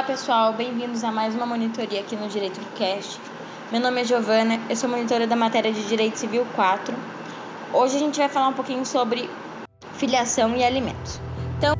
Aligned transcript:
Olá 0.00 0.06
pessoal, 0.06 0.54
bem-vindos 0.54 1.04
a 1.04 1.12
mais 1.12 1.34
uma 1.34 1.44
monitoria 1.44 2.00
aqui 2.00 2.16
no 2.16 2.26
Direito 2.26 2.58
do 2.58 2.74
Cast. 2.74 3.20
Meu 3.70 3.82
nome 3.82 4.00
é 4.00 4.04
Giovana, 4.04 4.58
eu 4.70 4.74
sou 4.74 4.88
monitora 4.88 5.26
da 5.26 5.36
matéria 5.36 5.70
de 5.70 5.86
Direito 5.86 6.16
Civil 6.16 6.46
4. 6.56 6.96
Hoje 7.74 7.96
a 7.96 7.98
gente 7.98 8.18
vai 8.18 8.26
falar 8.26 8.48
um 8.48 8.54
pouquinho 8.54 8.86
sobre 8.86 9.28
filiação 9.92 10.56
e 10.56 10.64
alimentos. 10.64 11.20
Então, 11.58 11.74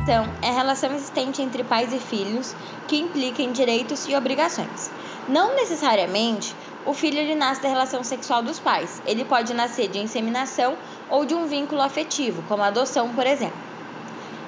então 0.00 0.28
é 0.42 0.50
a 0.50 0.52
relação 0.52 0.94
existente 0.94 1.42
entre 1.42 1.64
pais 1.64 1.92
e 1.92 1.98
filhos 1.98 2.54
que 2.86 2.96
implica 2.96 3.42
em 3.42 3.50
direitos 3.50 4.06
e 4.06 4.14
obrigações. 4.14 4.92
Não 5.28 5.56
necessariamente 5.56 6.54
o 6.86 6.92
filho 6.92 7.18
ele 7.18 7.34
nasce 7.34 7.62
da 7.62 7.68
relação 7.68 8.04
sexual 8.04 8.42
dos 8.42 8.58
pais. 8.58 9.02
Ele 9.06 9.24
pode 9.24 9.54
nascer 9.54 9.88
de 9.88 9.98
inseminação 9.98 10.76
ou 11.08 11.24
de 11.24 11.34
um 11.34 11.46
vínculo 11.46 11.80
afetivo, 11.80 12.42
como 12.48 12.62
adoção, 12.62 13.08
por 13.14 13.26
exemplo. 13.26 13.56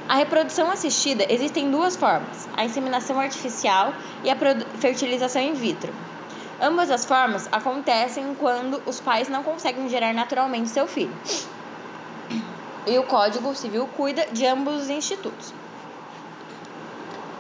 A 0.09 0.15
reprodução 0.15 0.71
assistida 0.71 1.27
existem 1.29 1.71
duas 1.71 1.97
formas: 1.97 2.49
a 2.57 2.65
inseminação 2.65 3.19
artificial 3.19 3.93
e 4.23 4.31
a 4.31 4.37
fertilização 4.79 5.43
in 5.43 5.55
vitro. 5.55 5.93
Ambas 6.61 6.91
as 6.91 7.05
formas 7.05 7.49
acontecem 7.53 8.35
quando 8.35 8.81
os 8.87 9.01
pais 9.01 9.29
não 9.29 9.43
conseguem 9.43 9.89
gerar 9.89 10.15
naturalmente 10.15 10.69
seu 10.69 10.87
filho. 10.87 11.15
E 12.87 12.99
o 12.99 13.03
Código 13.03 13.55
Civil 13.55 13.89
cuida 13.97 14.27
de 14.33 14.47
ambos 14.47 14.83
os 14.83 14.91
institutos. 14.91 15.53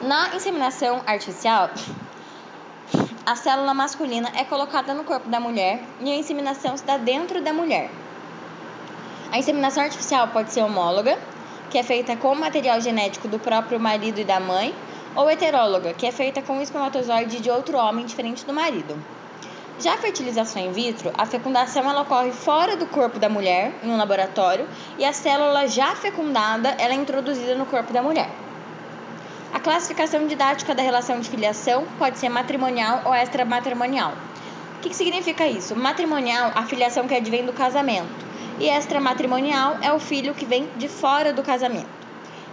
Na 0.02 0.34
inseminação 0.34 1.02
artificial, 1.06 1.70
a 3.26 3.34
célula 3.34 3.74
masculina 3.74 4.30
é 4.36 4.44
colocada 4.44 4.94
no 4.94 5.02
corpo 5.02 5.28
da 5.28 5.40
mulher 5.40 5.82
e 5.98 6.08
a 6.12 6.14
inseminação 6.14 6.76
se 6.76 6.84
dá 6.84 6.96
dentro 6.96 7.42
da 7.42 7.52
mulher. 7.52 7.90
A 9.32 9.38
inseminação 9.40 9.82
artificial 9.82 10.28
pode 10.28 10.52
ser 10.52 10.62
homóloga, 10.62 11.18
que 11.68 11.76
é 11.76 11.82
feita 11.82 12.16
com 12.16 12.32
material 12.36 12.80
genético 12.80 13.26
do 13.26 13.40
próprio 13.40 13.80
marido 13.80 14.20
e 14.20 14.24
da 14.24 14.38
mãe, 14.38 14.72
ou 15.16 15.28
heteróloga, 15.28 15.92
que 15.92 16.06
é 16.06 16.12
feita 16.12 16.40
com 16.40 16.60
espermatozoide 16.60 17.40
de 17.40 17.50
outro 17.50 17.76
homem 17.76 18.06
diferente 18.06 18.46
do 18.46 18.52
marido. 18.52 18.96
Já 19.80 19.94
a 19.94 19.98
fertilização 19.98 20.62
in 20.62 20.70
vitro, 20.70 21.10
a 21.18 21.26
fecundação 21.26 21.90
ela 21.90 22.02
ocorre 22.02 22.30
fora 22.30 22.76
do 22.76 22.86
corpo 22.86 23.18
da 23.18 23.28
mulher, 23.28 23.74
em 23.82 23.90
um 23.90 23.96
laboratório, 23.96 24.68
e 24.96 25.04
a 25.04 25.12
célula 25.12 25.66
já 25.66 25.96
fecundada 25.96 26.76
ela 26.78 26.94
é 26.94 26.96
introduzida 26.96 27.56
no 27.56 27.66
corpo 27.66 27.92
da 27.92 28.00
mulher. 28.00 28.45
Classificação 29.66 30.28
didática 30.28 30.76
da 30.76 30.82
relação 30.84 31.18
de 31.18 31.28
filiação 31.28 31.88
pode 31.98 32.20
ser 32.20 32.28
matrimonial 32.28 33.02
ou 33.04 33.12
extramatrimonial. 33.12 34.12
O 34.76 34.80
que, 34.80 34.90
que 34.90 34.94
significa 34.94 35.44
isso? 35.44 35.74
Matrimonial, 35.74 36.52
a 36.54 36.64
filiação 36.64 37.08
que 37.08 37.14
advém 37.16 37.44
do 37.44 37.52
casamento, 37.52 38.14
e 38.60 38.68
extramatrimonial 38.68 39.76
é 39.82 39.92
o 39.92 39.98
filho 39.98 40.34
que 40.34 40.46
vem 40.46 40.68
de 40.76 40.88
fora 40.88 41.32
do 41.32 41.42
casamento. 41.42 41.88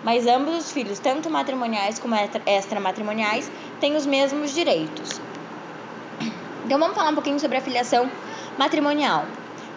Mas 0.04 0.26
ambos 0.26 0.58
os 0.58 0.72
filhos, 0.72 0.98
tanto 0.98 1.30
matrimoniais 1.30 2.00
como 2.00 2.16
extramatrimoniais, 2.48 3.48
têm 3.80 3.96
os 3.96 4.08
mesmos 4.08 4.52
direitos. 4.52 5.22
Então 6.66 6.80
vamos 6.80 6.96
falar 6.96 7.12
um 7.12 7.14
pouquinho 7.14 7.40
sobre 7.40 7.58
a 7.58 7.62
filiação 7.62 8.10
matrimonial. 8.58 9.28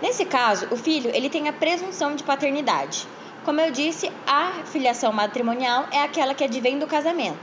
Nesse 0.01 0.25
caso, 0.25 0.69
o 0.71 0.77
filho 0.79 1.11
ele 1.13 1.29
tem 1.29 1.51
a 1.51 1.53
presunção 1.53 2.17
de 2.17 2.25
paternidade. 2.25 3.07
Como 3.47 3.61
eu 3.61 3.71
disse, 3.71 4.13
a 4.27 4.65
filiação 4.65 5.13
matrimonial 5.13 5.87
é 5.93 6.03
aquela 6.03 6.35
que 6.35 6.43
advém 6.43 6.81
do 6.81 6.87
casamento. 6.89 7.39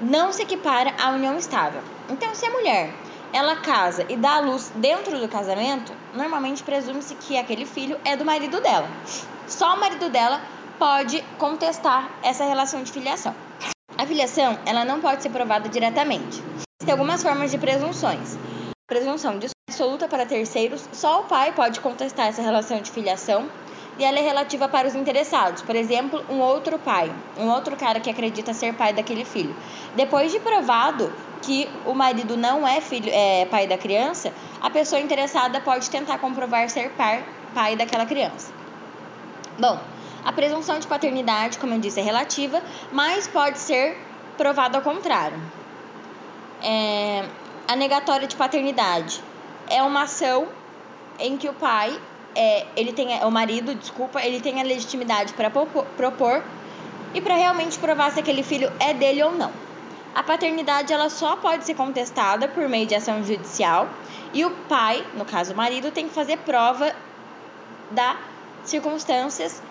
Não 0.00 0.32
se 0.32 0.40
equipara 0.40 0.94
à 0.98 1.10
união 1.10 1.36
estável. 1.36 1.82
Então, 2.08 2.34
se 2.34 2.46
a 2.46 2.50
mulher 2.50 2.90
ela 3.30 3.56
casa 3.56 4.06
e 4.08 4.16
dá 4.16 4.36
à 4.36 4.40
luz 4.40 4.72
dentro 4.76 5.20
do 5.20 5.28
casamento, 5.28 5.92
normalmente 6.14 6.62
presume-se 6.62 7.14
que 7.16 7.36
aquele 7.36 7.66
filho 7.66 8.00
é 8.06 8.16
do 8.16 8.24
marido 8.24 8.58
dela. 8.58 8.88
Só 9.46 9.74
o 9.74 9.80
marido 9.80 10.08
dela 10.08 10.40
pode 10.78 11.22
contestar 11.36 12.10
essa 12.22 12.46
relação 12.46 12.82
de 12.82 12.90
filiação. 12.90 13.34
A 13.98 14.06
filiação, 14.06 14.58
ela 14.64 14.82
não 14.82 14.98
pode 14.98 15.22
ser 15.22 15.28
provada 15.28 15.68
diretamente. 15.68 16.42
Tem 16.78 16.92
algumas 16.92 17.22
formas 17.22 17.50
de 17.50 17.58
presunções. 17.58 18.38
Presunção 18.86 19.38
de 19.38 19.50
absoluta 19.68 20.08
para 20.08 20.24
terceiros, 20.24 20.88
só 20.90 21.20
o 21.20 21.24
pai 21.24 21.52
pode 21.52 21.80
contestar 21.80 22.28
essa 22.28 22.40
relação 22.40 22.80
de 22.80 22.90
filiação 22.90 23.46
e 23.98 24.04
ela 24.04 24.18
é 24.18 24.22
relativa 24.22 24.68
para 24.68 24.88
os 24.88 24.94
interessados. 24.94 25.62
Por 25.62 25.76
exemplo, 25.76 26.24
um 26.28 26.40
outro 26.40 26.78
pai, 26.78 27.12
um 27.38 27.48
outro 27.48 27.76
cara 27.76 28.00
que 28.00 28.10
acredita 28.10 28.52
ser 28.52 28.74
pai 28.74 28.92
daquele 28.92 29.24
filho. 29.24 29.54
Depois 29.94 30.32
de 30.32 30.40
provado 30.40 31.12
que 31.42 31.68
o 31.84 31.94
marido 31.94 32.36
não 32.36 32.66
é 32.66 32.80
filho, 32.80 33.10
é 33.12 33.46
pai 33.46 33.66
da 33.66 33.76
criança, 33.76 34.32
a 34.60 34.70
pessoa 34.70 35.00
interessada 35.00 35.60
pode 35.60 35.90
tentar 35.90 36.18
comprovar 36.18 36.68
ser 36.68 36.90
pai, 36.90 37.24
pai 37.54 37.76
daquela 37.76 38.06
criança. 38.06 38.52
Bom, 39.58 39.78
a 40.24 40.32
presunção 40.32 40.78
de 40.78 40.86
paternidade, 40.86 41.58
como 41.58 41.74
eu 41.74 41.78
disse, 41.78 42.00
é 42.00 42.02
relativa, 42.02 42.62
mas 42.90 43.28
pode 43.28 43.58
ser 43.58 43.98
provado 44.36 44.76
ao 44.76 44.82
contrário. 44.82 45.38
É, 46.62 47.24
a 47.68 47.76
negatória 47.76 48.26
de 48.26 48.34
paternidade 48.34 49.22
é 49.68 49.82
uma 49.82 50.02
ação 50.04 50.48
em 51.18 51.36
que 51.36 51.48
o 51.48 51.52
pai 51.52 51.98
é, 52.34 52.66
ele 52.76 52.92
tem 52.92 53.08
o 53.24 53.30
marido, 53.30 53.74
desculpa, 53.74 54.20
ele 54.22 54.40
tem 54.40 54.60
a 54.60 54.64
legitimidade 54.64 55.32
para 55.34 55.50
propor 55.50 56.42
e 57.14 57.20
para 57.20 57.34
realmente 57.34 57.78
provar 57.78 58.10
se 58.10 58.20
aquele 58.20 58.42
filho 58.42 58.72
é 58.80 58.92
dele 58.92 59.22
ou 59.22 59.32
não. 59.32 59.52
A 60.14 60.22
paternidade 60.22 60.92
ela 60.92 61.10
só 61.10 61.36
pode 61.36 61.64
ser 61.64 61.74
contestada 61.74 62.46
por 62.46 62.68
meio 62.68 62.86
de 62.86 62.94
ação 62.94 63.24
judicial 63.24 63.88
e 64.32 64.44
o 64.44 64.50
pai, 64.68 65.04
no 65.14 65.24
caso 65.24 65.52
o 65.52 65.56
marido, 65.56 65.90
tem 65.90 66.08
que 66.08 66.14
fazer 66.14 66.38
prova 66.38 66.92
das 67.90 68.16
circunstâncias 68.64 69.62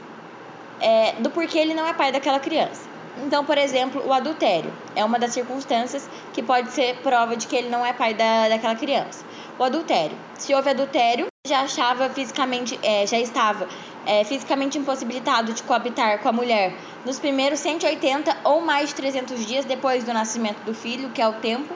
é, 0.79 1.13
do 1.13 1.29
porquê 1.29 1.59
ele 1.59 1.73
não 1.73 1.87
é 1.87 1.93
pai 1.93 2.11
daquela 2.11 2.39
criança. 2.39 2.93
Então, 3.25 3.45
por 3.45 3.57
exemplo, 3.57 4.05
o 4.05 4.11
adultério 4.11 4.73
é 4.95 5.05
uma 5.05 5.19
das 5.19 5.31
circunstâncias 5.31 6.09
que 6.33 6.41
pode 6.41 6.71
ser 6.71 6.97
prova 6.97 7.37
de 7.37 7.47
que 7.47 7.55
ele 7.55 7.69
não 7.69 7.85
é 7.85 7.93
pai 7.93 8.13
da, 8.13 8.49
daquela 8.49 8.75
criança. 8.75 9.23
O 9.57 9.63
adultério. 9.63 10.17
Se 10.37 10.53
houve 10.53 10.69
adultério, 10.71 11.27
já 11.45 11.59
achava 11.59 12.09
fisicamente, 12.09 12.79
é, 12.81 13.05
já 13.05 13.19
estava 13.19 13.67
é, 14.05 14.23
fisicamente 14.23 14.77
impossibilitado 14.77 15.51
de 15.51 15.61
coabitar 15.63 16.19
com 16.19 16.29
a 16.29 16.31
mulher. 16.31 16.73
Nos 17.05 17.19
primeiros 17.19 17.59
180 17.59 18.33
ou 18.45 18.61
mais 18.61 18.87
de 18.87 18.95
300 18.95 19.45
dias 19.45 19.65
depois 19.65 20.05
do 20.05 20.13
nascimento 20.13 20.63
do 20.63 20.73
filho, 20.73 21.09
que 21.09 21.21
é 21.21 21.27
o 21.27 21.33
tempo, 21.33 21.73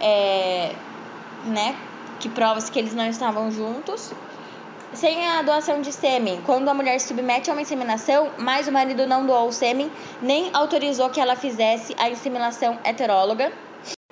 é, 0.00 0.74
né, 1.44 1.76
que 2.18 2.28
prova-se 2.28 2.72
que 2.72 2.76
eles 2.76 2.92
não 2.92 3.06
estavam 3.06 3.52
juntos. 3.52 4.12
Sem 4.92 5.28
a 5.28 5.42
doação 5.42 5.80
de 5.80 5.92
sêmen, 5.92 6.42
quando 6.44 6.68
a 6.68 6.74
mulher 6.74 6.98
se 6.98 7.06
submete 7.06 7.48
a 7.48 7.52
uma 7.52 7.62
inseminação, 7.62 8.32
mas 8.36 8.66
o 8.66 8.72
marido 8.72 9.06
não 9.06 9.24
doou 9.24 9.46
o 9.46 9.52
sêmen, 9.52 9.92
nem 10.20 10.50
autorizou 10.52 11.08
que 11.08 11.20
ela 11.20 11.36
fizesse 11.36 11.94
a 12.00 12.10
inseminação 12.10 12.80
heteróloga 12.82 13.52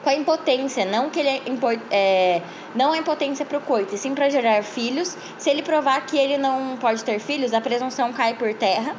com 0.03 0.11
a 0.11 0.15
impotência, 0.15 0.85
não 0.85 1.11
que 1.11 1.21
ele 1.21 1.29
é, 1.29 1.43
é 1.91 2.43
não 2.75 2.93
a 2.93 2.99
impotência 2.99 3.45
para 3.45 3.59
o 3.59 3.61
coito, 3.61 3.95
e 3.95 3.99
sim 3.99 4.15
para 4.15 4.29
gerar 4.29 4.63
filhos. 4.63 5.17
Se 5.39 5.51
ele 5.51 5.63
provar 5.63 6.05
que 6.07 6.19
ele 6.19 6.37
não 6.39 6.77
pode 6.79 7.05
ter 7.05 7.19
filhos, 7.19 7.53
a 7.53 7.61
presunção 7.61 8.13
cai 8.13 8.35
por 8.35 8.53
terra. 8.55 8.97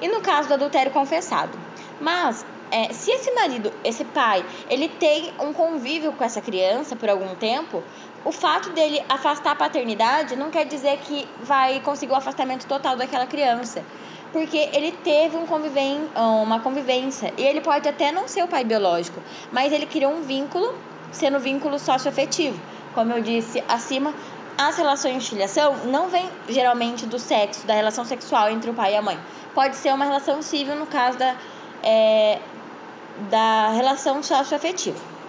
E 0.00 0.08
no 0.08 0.20
caso 0.20 0.48
do 0.48 0.54
adultério 0.54 0.92
confessado. 0.92 1.58
Mas 2.00 2.44
é, 2.70 2.92
se 2.92 3.10
esse 3.10 3.30
marido, 3.32 3.72
esse 3.84 4.04
pai, 4.04 4.44
ele 4.68 4.88
tem 4.88 5.32
um 5.40 5.52
convívio 5.52 6.12
com 6.12 6.24
essa 6.24 6.40
criança 6.40 6.96
por 6.96 7.10
algum 7.10 7.34
tempo, 7.34 7.82
o 8.24 8.32
fato 8.32 8.70
dele 8.70 9.02
afastar 9.08 9.52
a 9.52 9.56
paternidade 9.56 10.36
não 10.36 10.50
quer 10.50 10.64
dizer 10.66 10.98
que 10.98 11.28
vai 11.42 11.80
conseguir 11.80 12.12
o 12.12 12.16
afastamento 12.16 12.66
total 12.66 12.96
daquela 12.96 13.26
criança 13.26 13.82
porque 14.32 14.68
ele 14.72 14.92
teve 14.92 15.36
um 15.36 15.46
conviven 15.46 16.08
uma 16.42 16.60
convivência. 16.60 17.32
E 17.36 17.42
ele 17.42 17.60
pode 17.60 17.88
até 17.88 18.12
não 18.12 18.28
ser 18.28 18.42
o 18.42 18.48
pai 18.48 18.64
biológico, 18.64 19.20
mas 19.52 19.72
ele 19.72 19.86
criou 19.86 20.12
um 20.12 20.22
vínculo, 20.22 20.74
sendo 21.12 21.36
um 21.38 21.40
vínculo 21.40 21.78
socioafetivo. 21.78 22.60
Como 22.94 23.12
eu 23.12 23.22
disse 23.22 23.62
acima, 23.68 24.14
as 24.58 24.76
relações 24.76 25.22
de 25.22 25.30
filiação 25.30 25.86
não 25.86 26.08
vêm 26.08 26.28
geralmente 26.48 27.06
do 27.06 27.18
sexo, 27.18 27.66
da 27.66 27.74
relação 27.74 28.04
sexual 28.04 28.50
entre 28.50 28.70
o 28.70 28.74
pai 28.74 28.94
e 28.94 28.96
a 28.96 29.02
mãe. 29.02 29.18
Pode 29.54 29.76
ser 29.76 29.92
uma 29.92 30.04
relação 30.04 30.42
civil 30.42 30.76
no 30.76 30.86
caso 30.86 31.18
da, 31.18 31.36
é, 31.82 32.38
da 33.30 33.70
relação 33.70 34.22
socioafetiva 34.22 35.19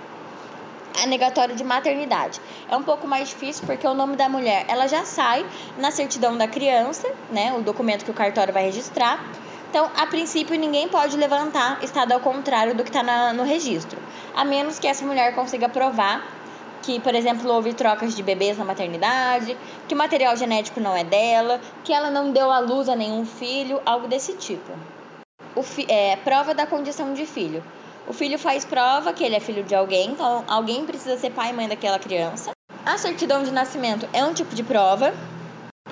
a 1.02 1.06
negatório 1.06 1.56
de 1.56 1.64
maternidade. 1.64 2.40
É 2.70 2.76
um 2.76 2.84
pouco 2.84 3.08
mais 3.08 3.30
difícil 3.30 3.66
porque 3.66 3.86
o 3.86 3.94
nome 3.94 4.16
da 4.16 4.28
mulher 4.28 4.66
ela 4.68 4.88
já 4.88 5.06
sai 5.06 5.46
na 5.78 5.92
certidão 5.92 6.38
da 6.38 6.48
criança, 6.48 7.08
né? 7.30 7.54
O 7.54 7.62
documento 7.62 8.06
que 8.06 8.12
o 8.12 8.14
cartório 8.14 8.54
vai 8.54 8.64
registrar. 8.64 9.24
Então, 9.70 9.90
a 9.96 10.06
princípio, 10.06 10.58
ninguém 10.58 10.90
pode 10.90 11.16
levantar 11.16 11.82
estado 11.82 12.12
ao 12.12 12.20
contrário 12.20 12.76
do 12.76 12.84
que 12.84 12.90
está 12.90 13.32
no 13.32 13.44
registro, 13.44 13.98
a 14.36 14.44
menos 14.44 14.78
que 14.78 14.86
essa 14.86 15.06
mulher 15.06 15.34
consiga 15.34 15.70
provar 15.70 16.22
que, 16.82 17.00
por 17.00 17.16
exemplo, 17.16 17.50
houve 17.50 17.74
trocas 17.74 18.16
de 18.16 18.24
bebês 18.24 18.58
na 18.58 18.66
maternidade, 18.66 19.56
que 19.88 19.94
o 19.94 19.98
material 19.98 20.36
genético 20.36 20.80
não 20.80 20.96
é 20.96 21.04
dela, 21.04 21.62
que 21.84 21.94
ela 21.94 22.10
não 22.10 22.32
deu 22.32 22.52
à 22.52 22.60
luz 22.60 22.90
a 22.90 22.96
nenhum 22.96 23.26
filho, 23.26 23.82
algo 23.86 24.08
desse 24.08 24.34
tipo. 24.34 24.72
Fi 25.64 25.86
é, 25.90 26.16
prova 26.18 26.54
da 26.54 26.66
condição 26.66 27.14
de 27.14 27.26
filho. 27.26 27.64
O 28.08 28.14
filho 28.14 28.38
faz 28.40 28.66
prova 28.66 29.14
que 29.14 29.24
ele 29.24 29.36
é 29.36 29.40
filho 29.40 29.64
de 29.64 29.76
alguém, 29.76 30.12
então 30.12 30.44
alguém 30.48 30.86
precisa 30.86 31.18
ser 31.18 31.32
pai 31.32 31.52
e 31.52 31.54
mãe 31.54 31.68
daquela 31.68 32.00
criança. 32.00 32.52
A 32.86 32.98
certidão 32.98 33.44
de 33.44 33.52
nascimento 33.52 34.08
é 34.12 34.26
um 34.26 34.34
tipo 34.34 34.56
de 34.56 34.64
prova. 34.64 35.14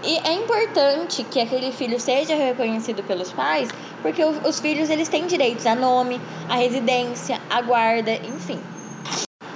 E 0.04 0.18
é 0.20 0.34
importante 0.34 1.24
que 1.24 1.40
aquele 1.40 1.72
filho 1.72 2.00
seja 2.00 2.34
reconhecido 2.34 3.04
pelos 3.04 3.32
pais, 3.32 3.70
porque 4.02 4.24
os 4.24 4.60
filhos 4.60 4.90
eles 4.90 5.10
têm 5.10 5.28
direitos 5.28 5.66
a 5.66 5.76
nome, 5.76 6.20
a 6.50 6.56
residência, 6.56 7.40
a 7.50 7.62
guarda, 7.62 8.14
enfim. 8.14 8.60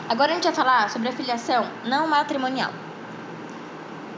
Agora 0.08 0.32
a 0.32 0.36
gente 0.36 0.44
vai 0.44 0.54
falar 0.54 0.90
sobre 0.90 1.08
a 1.08 1.12
filiação 1.12 1.66
não 1.86 2.08
matrimonial. 2.08 2.72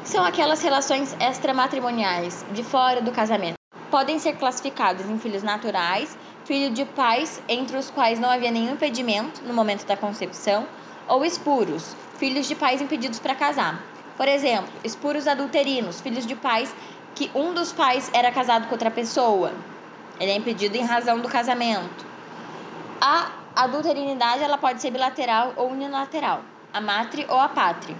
São 0.03 0.23
aquelas 0.23 0.61
relações 0.61 1.15
extramatrimoniais 1.19 2.45
de 2.51 2.63
fora 2.63 3.01
do 3.01 3.11
casamento. 3.11 3.55
Podem 3.89 4.19
ser 4.19 4.33
classificados 4.33 5.09
em 5.09 5.17
filhos 5.17 5.41
naturais, 5.41 6.17
filho 6.45 6.69
de 6.69 6.85
pais 6.85 7.41
entre 7.49 7.75
os 7.75 7.89
quais 7.89 8.19
não 8.19 8.29
havia 8.29 8.51
nenhum 8.51 8.73
impedimento 8.73 9.41
no 9.43 9.53
momento 9.53 9.85
da 9.85 9.97
concepção, 9.97 10.67
ou 11.07 11.25
espuros, 11.25 11.95
filhos 12.17 12.47
de 12.47 12.55
pais 12.55 12.81
impedidos 12.81 13.19
para 13.19 13.35
casar. 13.35 13.83
Por 14.15 14.27
exemplo, 14.27 14.71
espuros 14.83 15.27
adulterinos, 15.27 15.99
filhos 15.99 16.25
de 16.25 16.35
pais 16.35 16.73
que 17.15 17.31
um 17.33 17.53
dos 17.53 17.73
pais 17.73 18.11
era 18.13 18.31
casado 18.31 18.67
com 18.67 18.73
outra 18.73 18.91
pessoa. 18.91 19.53
Ele 20.19 20.31
é 20.31 20.35
impedido 20.35 20.77
em 20.77 20.83
razão 20.83 21.19
do 21.19 21.27
casamento. 21.27 22.05
A 23.01 23.31
adulterinidade 23.55 24.43
ela 24.43 24.57
pode 24.57 24.81
ser 24.81 24.91
bilateral 24.91 25.53
ou 25.55 25.71
unilateral, 25.71 26.43
a 26.71 26.79
matre 26.79 27.25
ou 27.27 27.39
a 27.39 27.49
pátria. 27.49 27.95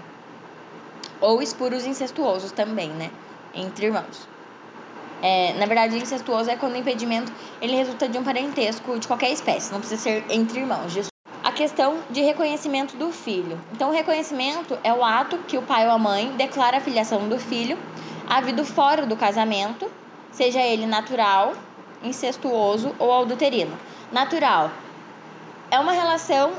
Ou 1.19 1.41
espuros 1.41 1.85
incestuosos 1.85 2.51
também, 2.51 2.89
né? 2.89 3.09
Entre 3.53 3.87
irmãos. 3.87 4.34
É, 5.21 5.53
na 5.53 5.65
verdade, 5.65 5.97
incestuoso 5.97 6.49
é 6.49 6.55
quando 6.55 6.73
o 6.73 6.77
impedimento 6.77 7.31
ele 7.61 7.75
resulta 7.75 8.07
de 8.07 8.17
um 8.17 8.23
parentesco 8.23 8.99
de 8.99 9.07
qualquer 9.07 9.31
espécie, 9.31 9.71
não 9.71 9.79
precisa 9.79 10.01
ser 10.01 10.25
entre 10.29 10.59
irmãos 10.59 10.93
questão 11.55 11.97
de 12.09 12.21
reconhecimento 12.21 12.97
do 12.97 13.11
filho. 13.11 13.59
Então, 13.71 13.89
o 13.89 13.93
reconhecimento 13.93 14.77
é 14.83 14.93
o 14.93 15.03
ato 15.03 15.37
que 15.47 15.57
o 15.57 15.61
pai 15.61 15.87
ou 15.87 15.93
a 15.93 15.97
mãe 15.97 16.29
declara 16.35 16.77
a 16.77 16.81
filiação 16.81 17.27
do 17.29 17.39
filho 17.39 17.77
havido 18.27 18.65
fora 18.65 19.05
do 19.05 19.15
casamento, 19.15 19.89
seja 20.31 20.59
ele 20.59 20.85
natural, 20.85 21.53
incestuoso 22.03 22.93
ou 22.99 23.21
adulterino. 23.21 23.75
Natural 24.11 24.69
é 25.71 25.79
uma 25.79 25.93
relação 25.93 26.53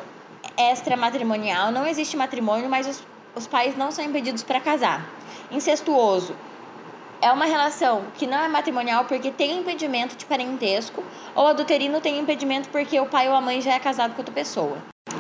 extramatrimonial, 0.57 1.71
não 1.71 1.87
existe 1.87 2.17
matrimônio, 2.17 2.71
mas 2.71 2.87
os, 2.87 3.03
os 3.35 3.47
pais 3.47 3.77
não 3.77 3.91
são 3.91 4.05
impedidos 4.05 4.43
para 4.43 4.61
casar. 4.61 5.07
Incestuoso 5.51 6.35
é 7.21 7.33
uma 7.33 7.45
relação 7.45 8.03
que 8.15 8.27
não 8.27 8.39
é 8.39 8.49
matrimonial 8.49 9.05
porque 9.05 9.31
tem 9.31 9.59
impedimento 9.59 10.17
de 10.17 10.27
parentesco, 10.27 11.03
ou 11.35 11.47
adulterino 11.47 12.01
tem 12.01 12.19
impedimento 12.19 12.69
porque 12.69 12.99
o 13.01 13.07
pai 13.07 13.29
ou 13.29 13.35
a 13.35 13.41
mãe 13.41 13.61
já 13.61 13.75
é 13.75 13.79
casado 13.79 14.13
com 14.13 14.21
outra 14.21 14.35
pessoa. 14.35 14.79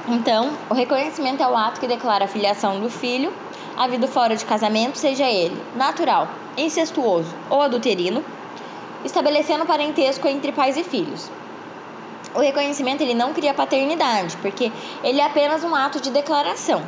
Então, 0.08 0.50
o 0.68 0.74
reconhecimento 0.74 1.42
é 1.42 1.48
o 1.48 1.56
ato 1.56 1.80
que 1.80 1.86
declara 1.86 2.26
a 2.26 2.28
filiação 2.28 2.80
do 2.80 2.90
filho, 2.90 3.32
havido 3.76 4.06
fora 4.06 4.36
de 4.36 4.44
casamento, 4.44 4.98
seja 4.98 5.28
ele 5.28 5.56
natural, 5.74 6.28
incestuoso 6.56 7.34
ou 7.50 7.62
adulterino, 7.62 8.24
estabelecendo 9.04 9.66
parentesco 9.66 10.26
entre 10.28 10.52
pais 10.52 10.76
e 10.76 10.84
filhos. 10.84 11.30
O 12.34 12.40
reconhecimento 12.40 13.02
ele 13.02 13.14
não 13.14 13.32
cria 13.32 13.54
paternidade, 13.54 14.36
porque 14.38 14.70
ele 15.02 15.20
é 15.20 15.24
apenas 15.24 15.64
um 15.64 15.74
ato 15.74 16.00
de 16.00 16.10
declaração, 16.10 16.82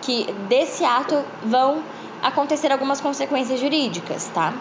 que 0.00 0.32
desse 0.48 0.84
ato 0.84 1.22
vão 1.42 1.82
acontecer 2.22 2.72
algumas 2.72 3.00
consequências 3.00 3.60
jurídicas, 3.60 4.28
tá? 4.34 4.54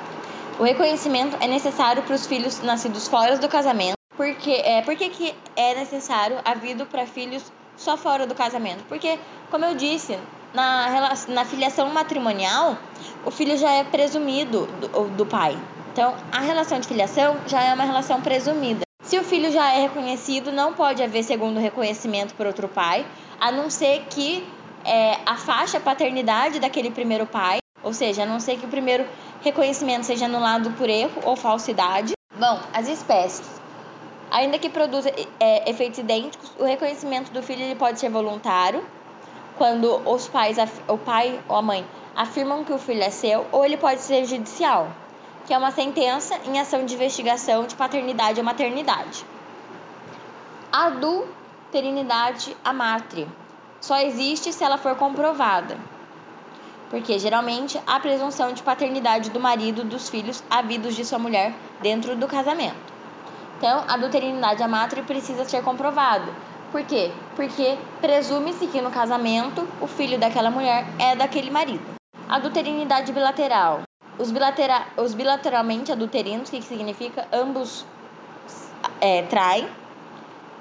O 0.59 0.63
reconhecimento 0.63 1.35
é 1.39 1.47
necessário 1.47 2.03
para 2.03 2.15
os 2.15 2.27
filhos 2.27 2.61
nascidos 2.61 3.07
fora 3.07 3.37
do 3.37 3.47
casamento, 3.47 3.97
porque 4.15 4.51
é 4.51 4.81
porque 4.81 5.09
que 5.09 5.33
é 5.55 5.75
necessário 5.75 6.37
havido 6.45 6.85
para 6.85 7.05
filhos 7.05 7.43
só 7.75 7.97
fora 7.97 8.27
do 8.27 8.35
casamento, 8.35 8.83
porque 8.87 9.17
como 9.49 9.65
eu 9.65 9.75
disse, 9.75 10.17
na, 10.53 11.15
na 11.27 11.45
filiação 11.45 11.89
matrimonial, 11.89 12.77
o 13.25 13.31
filho 13.31 13.57
já 13.57 13.71
é 13.71 13.83
presumido 13.83 14.67
do, 14.67 15.09
do 15.09 15.25
pai. 15.25 15.57
Então, 15.91 16.15
a 16.31 16.39
relação 16.39 16.79
de 16.79 16.87
filiação 16.87 17.37
já 17.47 17.61
é 17.61 17.73
uma 17.73 17.83
relação 17.83 18.21
presumida. 18.21 18.81
Se 19.03 19.19
o 19.19 19.23
filho 19.23 19.51
já 19.51 19.73
é 19.73 19.81
reconhecido, 19.81 20.51
não 20.51 20.73
pode 20.73 21.03
haver 21.03 21.23
segundo 21.23 21.59
reconhecimento 21.59 22.33
por 22.33 22.47
outro 22.47 22.67
pai, 22.67 23.05
a 23.39 23.51
não 23.51 23.69
ser 23.69 24.05
que 24.09 24.47
é, 24.85 25.19
afaste 25.25 25.77
a 25.77 25.79
paternidade 25.79 26.59
daquele 26.59 26.91
primeiro 26.91 27.25
pai, 27.25 27.57
ou 27.81 27.93
seja, 27.93 28.23
a 28.23 28.25
não 28.25 28.39
ser 28.39 28.57
que 28.57 28.65
o 28.65 28.69
primeiro 28.69 29.05
reconhecimento 29.41 30.05
seja 30.05 30.25
anulado 30.25 30.71
por 30.71 30.89
erro 30.89 31.21
ou 31.25 31.35
falsidade. 31.35 32.13
Bom, 32.35 32.59
as 32.73 32.87
espécies. 32.87 33.61
Ainda 34.31 34.57
que 34.57 34.69
produza 34.69 35.11
é, 35.39 35.69
efeitos 35.69 35.99
idênticos, 35.99 36.51
o 36.57 36.63
reconhecimento 36.63 37.31
do 37.31 37.43
filho 37.43 37.61
ele 37.61 37.75
pode 37.75 37.99
ser 37.99 38.09
voluntário, 38.09 38.83
quando 39.57 40.01
os 40.09 40.27
pais, 40.27 40.57
o 40.87 40.97
pai 40.97 41.39
ou 41.47 41.55
a 41.55 41.61
mãe 41.61 41.85
afirmam 42.15 42.63
que 42.63 42.73
o 42.73 42.79
filho 42.79 43.03
é 43.03 43.09
seu, 43.09 43.45
ou 43.51 43.63
ele 43.63 43.77
pode 43.77 44.01
ser 44.01 44.25
judicial, 44.25 44.89
que 45.45 45.53
é 45.53 45.57
uma 45.57 45.71
sentença 45.71 46.39
em 46.45 46.59
ação 46.59 46.85
de 46.85 46.95
investigação 46.95 47.67
de 47.67 47.75
paternidade 47.75 48.39
ou 48.39 48.45
maternidade. 48.45 49.23
Adulterinidade 50.71 52.57
amátria 52.63 53.27
só 53.83 53.97
existe 53.97 54.53
se 54.53 54.63
ela 54.63 54.77
for 54.77 54.95
comprovada. 54.95 55.77
Porque 56.89 57.19
geralmente 57.19 57.77
há 57.85 57.99
presunção 57.99 58.53
de 58.53 58.63
paternidade 58.63 59.29
do 59.29 59.41
marido 59.41 59.83
dos 59.83 60.07
filhos 60.07 60.41
havidos 60.49 60.95
de 60.95 61.03
sua 61.03 61.19
mulher 61.19 61.53
dentro 61.81 62.15
do 62.15 62.25
casamento. 62.25 62.93
Então, 63.57 63.83
a 63.85 63.95
adulterinidade 63.95 64.63
amátria 64.63 65.03
precisa 65.03 65.43
ser 65.43 65.61
comprovada. 65.63 66.31
Por 66.71 66.81
quê? 66.85 67.11
Porque 67.35 67.77
presume-se 67.99 68.67
que 68.67 68.79
no 68.79 68.89
casamento 68.89 69.67
o 69.81 69.87
filho 69.87 70.17
daquela 70.17 70.49
mulher 70.49 70.85
é 70.97 71.13
daquele 71.13 71.51
marido. 71.51 71.83
Adulterinidade 72.29 73.11
bilateral. 73.11 73.81
Os, 74.17 74.31
bilatera 74.31 74.87
os 74.95 75.13
bilateralmente 75.13 75.91
adulterinos, 75.91 76.47
o 76.47 76.51
que, 76.51 76.59
que 76.59 76.65
significa? 76.65 77.27
Ambos 77.33 77.85
é, 79.01 79.23
traem 79.23 79.67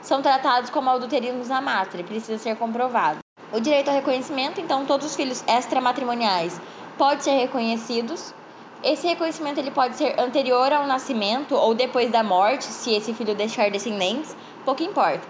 são 0.03 0.21
tratados 0.21 0.69
como 0.69 0.91
adulterinos 0.91 1.49
na 1.49 1.61
mátria, 1.61 2.05
precisa 2.05 2.37
ser 2.37 2.57
comprovado. 2.57 3.19
O 3.53 3.61
direito 3.61 3.89
ao 3.89 3.95
reconhecimento, 3.95 4.61
então, 4.61 4.85
todos 4.85 5.07
os 5.07 5.17
filhos 5.17 5.45
extramatrimoniais 5.47 6.61
podem 6.99 7.21
ser 7.21 7.33
reconhecidos. 7.33 8.35
Esse 8.83 9.07
reconhecimento 9.07 9.59
ele 9.59 9.71
pode 9.71 9.97
ser 9.97 10.19
anterior 10.19 10.73
ao 10.73 10.87
nascimento 10.87 11.55
ou 11.55 11.75
depois 11.75 12.11
da 12.11 12.23
morte, 12.23 12.65
se 12.65 12.93
esse 12.93 13.15
filho 13.15 13.35
deixar 13.35 13.71
descendentes, 13.71 14.37
pouco 14.65 14.83
importa. 14.83 15.23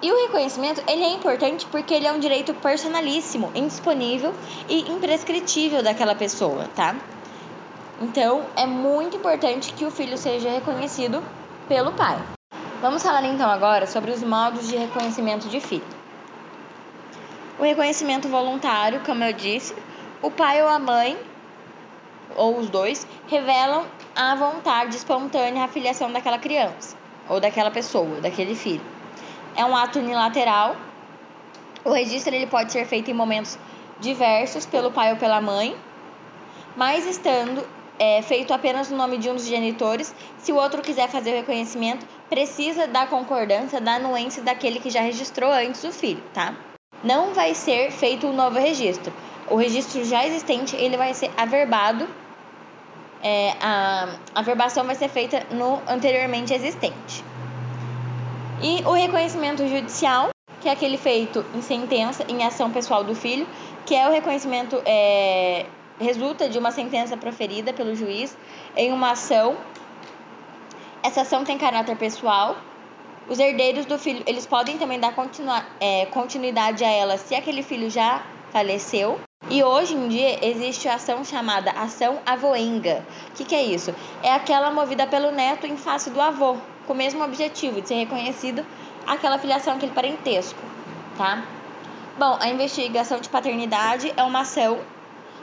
E 0.00 0.10
o 0.10 0.26
reconhecimento 0.26 0.82
ele 0.88 1.02
é 1.02 1.12
importante 1.12 1.66
porque 1.66 1.94
ele 1.94 2.06
é 2.06 2.12
um 2.12 2.18
direito 2.18 2.54
personalíssimo, 2.54 3.50
indisponível 3.54 4.32
e 4.68 4.90
imprescritível 4.90 5.82
daquela 5.82 6.14
pessoa, 6.14 6.68
tá? 6.74 6.96
Então, 8.00 8.44
é 8.56 8.64
muito 8.64 9.16
importante 9.16 9.72
que 9.72 9.84
o 9.84 9.90
filho 9.90 10.16
seja 10.16 10.50
reconhecido 10.50 11.22
pelo 11.68 11.92
pai. 11.92 12.37
Vamos 12.80 13.02
falar 13.02 13.24
então 13.24 13.50
agora 13.50 13.88
sobre 13.88 14.12
os 14.12 14.22
modos 14.22 14.68
de 14.68 14.76
reconhecimento 14.76 15.48
de 15.48 15.60
filho. 15.60 15.82
O 17.58 17.64
reconhecimento 17.64 18.28
voluntário, 18.28 19.00
como 19.04 19.24
eu 19.24 19.32
disse, 19.32 19.74
o 20.22 20.30
pai 20.30 20.62
ou 20.62 20.68
a 20.68 20.78
mãe, 20.78 21.18
ou 22.36 22.56
os 22.56 22.70
dois, 22.70 23.04
revelam 23.26 23.84
a 24.14 24.36
vontade 24.36 24.94
espontânea 24.94 25.64
a 25.64 25.68
filiação 25.68 26.12
daquela 26.12 26.38
criança, 26.38 26.96
ou 27.28 27.40
daquela 27.40 27.72
pessoa, 27.72 28.20
daquele 28.20 28.54
filho. 28.54 28.84
É 29.56 29.64
um 29.64 29.76
ato 29.76 29.98
unilateral. 29.98 30.76
O 31.84 31.90
registro 31.90 32.32
ele 32.32 32.46
pode 32.46 32.70
ser 32.70 32.86
feito 32.86 33.10
em 33.10 33.14
momentos 33.14 33.58
diversos 33.98 34.64
pelo 34.64 34.92
pai 34.92 35.10
ou 35.10 35.16
pela 35.16 35.40
mãe, 35.40 35.76
mas 36.76 37.04
estando 37.06 37.66
é, 37.98 38.22
feito 38.22 38.52
apenas 38.52 38.90
no 38.90 38.96
nome 38.96 39.18
de 39.18 39.28
um 39.28 39.34
dos 39.34 39.46
genitores. 39.46 40.14
Se 40.38 40.52
o 40.52 40.56
outro 40.56 40.82
quiser 40.82 41.08
fazer 41.08 41.32
o 41.32 41.36
reconhecimento, 41.36 42.06
precisa 42.28 42.86
da 42.86 43.06
concordância, 43.06 43.80
da 43.80 43.94
anuência 43.94 44.42
daquele 44.42 44.78
que 44.78 44.90
já 44.90 45.00
registrou 45.00 45.50
antes 45.50 45.82
o 45.84 45.92
filho, 45.92 46.22
tá? 46.32 46.54
Não 47.02 47.32
vai 47.34 47.54
ser 47.54 47.90
feito 47.90 48.26
um 48.26 48.32
novo 48.32 48.58
registro. 48.58 49.12
O 49.50 49.56
registro 49.56 50.04
já 50.04 50.26
existente 50.26 50.76
ele 50.76 50.96
vai 50.96 51.14
ser 51.14 51.30
averbado. 51.36 52.08
É, 53.22 53.54
a 53.60 54.16
averbação 54.34 54.84
vai 54.84 54.94
ser 54.94 55.08
feita 55.08 55.44
no 55.50 55.80
anteriormente 55.88 56.52
existente. 56.54 57.24
E 58.60 58.82
o 58.84 58.92
reconhecimento 58.92 59.66
judicial, 59.66 60.28
que 60.60 60.68
é 60.68 60.72
aquele 60.72 60.96
feito 60.96 61.44
em 61.54 61.62
sentença, 61.62 62.24
em 62.28 62.44
ação 62.44 62.70
pessoal 62.70 63.04
do 63.04 63.14
filho, 63.14 63.46
que 63.86 63.94
é 63.94 64.08
o 64.08 64.12
reconhecimento 64.12 64.80
é, 64.84 65.66
resulta 65.98 66.48
de 66.48 66.58
uma 66.58 66.70
sentença 66.70 67.16
proferida 67.16 67.72
pelo 67.72 67.94
juiz 67.94 68.36
em 68.76 68.92
uma 68.92 69.12
ação. 69.12 69.56
Essa 71.02 71.22
ação 71.22 71.44
tem 71.44 71.58
caráter 71.58 71.96
pessoal. 71.96 72.56
Os 73.28 73.38
herdeiros 73.38 73.84
do 73.84 73.98
filho, 73.98 74.22
eles 74.26 74.46
podem 74.46 74.78
também 74.78 74.98
dar 74.98 75.14
continua, 75.14 75.64
é, 75.80 76.06
continuidade 76.06 76.82
a 76.84 76.90
ela 76.90 77.18
se 77.18 77.34
aquele 77.34 77.62
filho 77.62 77.90
já 77.90 78.22
faleceu. 78.50 79.20
E 79.50 79.62
hoje 79.62 79.94
em 79.94 80.08
dia 80.08 80.44
existe 80.46 80.88
a 80.88 80.94
ação 80.94 81.24
chamada 81.24 81.70
ação 81.70 82.18
avoenga. 82.26 83.04
O 83.30 83.32
que, 83.34 83.44
que 83.44 83.54
é 83.54 83.62
isso? 83.62 83.94
É 84.22 84.32
aquela 84.32 84.70
movida 84.70 85.06
pelo 85.06 85.30
neto 85.30 85.66
em 85.66 85.76
face 85.76 86.10
do 86.10 86.20
avô, 86.20 86.56
com 86.86 86.92
o 86.92 86.96
mesmo 86.96 87.22
objetivo 87.22 87.80
de 87.80 87.88
ser 87.88 87.94
reconhecido 87.94 88.64
aquela 89.06 89.38
filiação, 89.38 89.74
aquele 89.74 89.92
parentesco, 89.92 90.58
tá? 91.16 91.44
Bom, 92.18 92.36
a 92.40 92.48
investigação 92.48 93.20
de 93.20 93.28
paternidade 93.28 94.12
é 94.16 94.22
uma 94.22 94.40
ação 94.40 94.80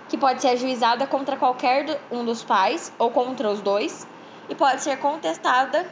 que 0.09 0.17
pode 0.17 0.41
ser 0.41 0.49
ajuizada 0.49 1.07
contra 1.07 1.37
qualquer 1.37 1.99
um 2.11 2.23
dos 2.23 2.43
pais 2.43 2.91
ou 2.97 3.09
contra 3.09 3.49
os 3.49 3.61
dois 3.61 4.07
e 4.49 4.55
pode 4.55 4.81
ser 4.81 4.97
contestada 4.97 5.85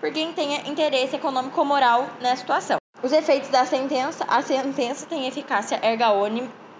por 0.00 0.10
quem 0.12 0.32
tenha 0.32 0.68
interesse 0.68 1.16
econômico 1.16 1.58
ou 1.60 1.66
moral 1.66 2.06
na 2.20 2.34
situação. 2.36 2.78
Os 3.02 3.12
efeitos 3.12 3.50
da 3.50 3.64
sentença: 3.66 4.24
a 4.28 4.42
sentença 4.42 5.06
tem 5.06 5.26
eficácia 5.26 5.78
erga 5.82 6.10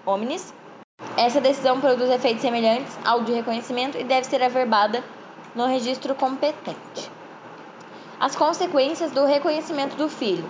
omnes. 0.05 0.53
Essa 1.15 1.39
decisão 1.39 1.79
produz 1.79 2.09
efeitos 2.09 2.41
semelhantes 2.41 2.97
ao 3.05 3.23
de 3.23 3.31
reconhecimento 3.31 3.97
e 3.97 4.03
deve 4.03 4.25
ser 4.25 4.41
averbada 4.41 5.03
no 5.53 5.65
registro 5.65 6.15
competente. 6.15 7.11
As 8.19 8.35
consequências 8.35 9.11
do 9.11 9.25
reconhecimento 9.25 9.95
do 9.95 10.09
filho. 10.09 10.49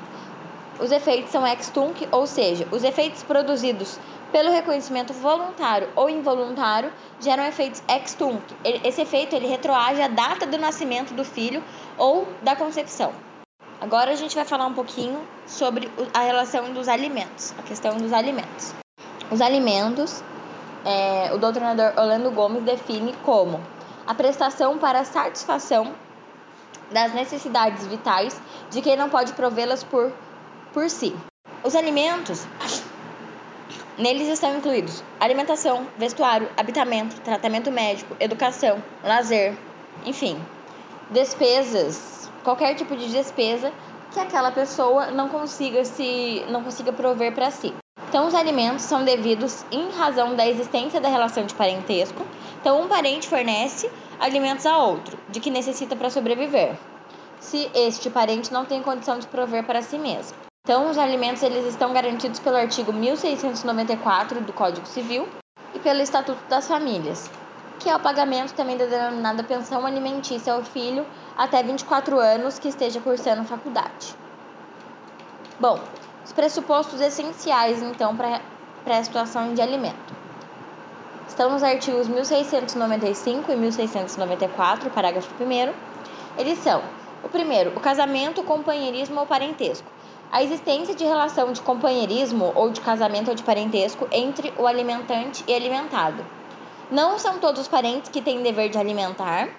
Os 0.79 0.91
efeitos 0.91 1.31
são 1.31 1.45
ex 1.45 1.69
tunc, 1.69 2.07
ou 2.11 2.27
seja, 2.27 2.67
os 2.71 2.83
efeitos 2.83 3.23
produzidos 3.23 3.99
pelo 4.31 4.51
reconhecimento 4.51 5.13
voluntário 5.13 5.89
ou 5.95 6.09
involuntário 6.09 6.91
geram 7.19 7.45
efeitos 7.45 7.81
ex 7.87 8.13
tunc. 8.13 8.41
Esse 8.83 9.01
efeito 9.01 9.35
ele 9.35 9.47
retroage 9.47 10.01
à 10.01 10.07
data 10.07 10.45
do 10.45 10.57
nascimento 10.57 11.13
do 11.13 11.23
filho 11.23 11.63
ou 11.97 12.27
da 12.41 12.55
concepção. 12.55 13.13
Agora 13.79 14.11
a 14.11 14.15
gente 14.15 14.35
vai 14.35 14.43
falar 14.43 14.65
um 14.65 14.73
pouquinho 14.73 15.19
sobre 15.45 15.89
a 16.13 16.21
relação 16.21 16.73
dos 16.73 16.87
alimentos, 16.87 17.53
a 17.59 17.61
questão 17.61 17.95
dos 17.97 18.11
alimentos. 18.11 18.73
Os 19.29 19.39
alimentos, 19.39 20.23
é, 20.83 21.31
o 21.33 21.37
doutrinador 21.37 21.93
Orlando 21.97 22.31
Gomes 22.31 22.63
define 22.63 23.13
como 23.23 23.61
a 24.07 24.15
prestação 24.15 24.77
para 24.77 25.01
a 25.01 25.05
satisfação 25.05 25.93
das 26.91 27.13
necessidades 27.13 27.85
vitais 27.85 28.39
de 28.71 28.81
quem 28.81 28.95
não 28.95 29.09
pode 29.09 29.33
provê-las 29.33 29.83
por, 29.83 30.11
por 30.73 30.89
si. 30.89 31.15
Os 31.63 31.75
alimentos, 31.75 32.47
neles 33.97 34.27
estão 34.27 34.55
incluídos 34.57 35.03
alimentação, 35.19 35.87
vestuário, 35.97 36.49
habitamento, 36.55 37.19
tratamento 37.21 37.71
médico, 37.71 38.15
educação, 38.19 38.81
lazer, 39.03 39.57
enfim, 40.05 40.39
despesas, 41.09 42.29
qualquer 42.43 42.75
tipo 42.75 42.95
de 42.95 43.09
despesa 43.09 43.71
que 44.11 44.19
aquela 44.19 44.51
pessoa 44.51 45.11
não 45.11 45.29
consiga 45.29 45.83
se 45.83 46.45
não 46.49 46.63
consiga 46.63 46.93
prover 46.93 47.33
para 47.33 47.51
si. 47.51 47.73
Então, 48.09 48.25
os 48.25 48.33
alimentos 48.33 48.83
são 48.83 49.03
devidos 49.03 49.65
em 49.69 49.89
razão 49.91 50.33
da 50.33 50.47
existência 50.47 51.01
da 51.01 51.09
relação 51.09 51.45
de 51.45 51.53
parentesco. 51.53 52.25
Então, 52.61 52.81
um 52.81 52.87
parente 52.87 53.27
fornece 53.27 53.91
alimentos 54.17 54.65
a 54.65 54.77
outro, 54.77 55.17
de 55.27 55.41
que 55.41 55.51
necessita 55.51 55.95
para 55.95 56.09
sobreviver, 56.09 56.77
se 57.39 57.69
este 57.75 58.09
parente 58.09 58.51
não 58.53 58.63
tem 58.65 58.81
condição 58.81 59.19
de 59.19 59.27
prover 59.27 59.65
para 59.65 59.81
si 59.81 59.97
mesmo. 59.97 60.46
Então, 60.67 60.89
os 60.89 60.97
alimentos 60.97 61.41
eles 61.43 61.65
estão 61.65 61.93
garantidos 61.93 62.41
pelo 62.41 62.57
artigo 62.57 62.91
1694 62.91 64.41
do 64.41 64.51
Código 64.51 64.85
Civil 64.85 65.25
e 65.73 65.79
pelo 65.79 66.01
Estatuto 66.01 66.41
das 66.49 66.67
Famílias, 66.67 67.31
que 67.79 67.89
é 67.89 67.95
o 67.95 67.99
pagamento 68.01 68.53
também 68.53 68.75
da 68.75 68.85
denominada 68.85 69.45
pensão 69.45 69.85
alimentícia 69.85 70.51
ao 70.51 70.61
filho 70.65 71.05
até 71.37 71.63
24 71.63 72.19
anos 72.19 72.59
que 72.59 72.67
esteja 72.67 72.99
cursando 72.99 73.45
faculdade. 73.45 74.13
Bom, 75.57 75.79
os 76.25 76.33
pressupostos 76.33 76.99
essenciais, 76.99 77.81
então, 77.81 78.13
para 78.13 78.41
a 78.85 79.03
situação 79.05 79.53
de 79.53 79.61
alimento. 79.61 80.13
Estão 81.29 81.49
nos 81.49 81.63
artigos 81.63 82.09
1695 82.09 83.53
e 83.53 83.55
1694, 83.55 84.89
parágrafo 84.89 85.33
1. 85.41 85.73
Eles 86.37 86.59
são: 86.59 86.83
o 87.23 87.29
primeiro, 87.29 87.69
o 87.69 87.79
casamento, 87.79 88.41
o 88.41 88.43
companheirismo 88.43 89.21
ou 89.21 89.25
parentesco. 89.25 89.96
A 90.31 90.43
existência 90.43 90.93
de 90.93 91.05
relação 91.05 91.53
de 91.53 91.61
companheirismo 91.61 92.51
ou 92.53 92.69
de 92.69 92.81
casamento 92.81 93.29
ou 93.29 93.35
de 93.35 93.43
parentesco 93.43 94.07
entre 94.11 94.53
o 94.57 94.67
alimentante 94.67 95.43
e 95.47 95.53
alimentado. 95.53 96.23
Não 96.91 97.17
são 97.17 97.39
todos 97.39 97.61
os 97.61 97.67
parentes 97.67 98.09
que 98.09 98.21
têm 98.21 98.43
dever 98.43 98.69
de 98.69 98.77
alimentar, 98.77 99.49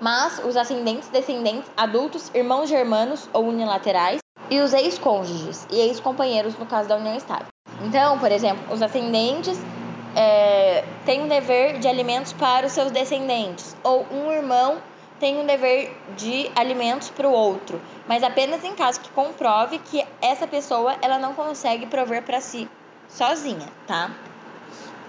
mas 0.00 0.42
os 0.44 0.56
ascendentes, 0.56 1.08
descendentes, 1.08 1.70
adultos, 1.76 2.30
irmãos 2.34 2.68
germanos 2.68 3.28
ou 3.32 3.44
unilaterais 3.44 4.20
e 4.50 4.60
os 4.60 4.74
ex-cônjuges 4.74 5.66
e 5.70 5.76
ex-companheiros 5.80 6.58
no 6.58 6.66
caso 6.66 6.88
da 6.88 6.96
união 6.96 7.16
estável. 7.16 7.46
Então, 7.84 8.18
por 8.18 8.30
exemplo, 8.30 8.62
os 8.72 8.82
ascendentes 8.82 9.58
é, 10.14 10.84
têm 11.06 11.22
um 11.22 11.28
dever 11.28 11.78
de 11.78 11.88
alimentos 11.88 12.32
para 12.32 12.66
os 12.66 12.72
seus 12.72 12.90
descendentes, 12.90 13.74
ou 13.82 14.06
um 14.10 14.30
irmão 14.30 14.76
tem 15.22 15.38
um 15.38 15.46
dever 15.46 15.96
de 16.16 16.50
alimentos 16.56 17.08
para 17.08 17.28
o 17.28 17.32
outro, 17.32 17.80
mas 18.08 18.24
apenas 18.24 18.64
em 18.64 18.74
caso 18.74 18.98
que 18.98 19.08
comprove 19.10 19.78
que 19.78 20.04
essa 20.20 20.48
pessoa 20.48 20.96
ela 21.00 21.16
não 21.16 21.32
consegue 21.32 21.86
prover 21.86 22.24
para 22.24 22.40
si 22.40 22.68
sozinha, 23.08 23.68
tá? 23.86 24.10